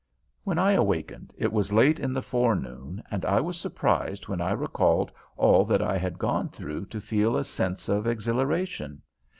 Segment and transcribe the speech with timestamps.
[0.43, 4.49] When I awakened it was late in the forenoon, and I was surprised when I
[4.49, 9.03] recalled all that I had gone through to feel a sense of exhilaration.